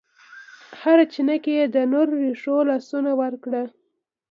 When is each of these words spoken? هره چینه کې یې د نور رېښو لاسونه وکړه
هره 0.81 1.05
چینه 1.13 1.35
کې 1.43 1.53
یې 1.59 1.65
د 1.75 1.77
نور 1.91 2.07
رېښو 2.21 2.57
لاسونه 2.69 3.11
وکړه 3.19 3.63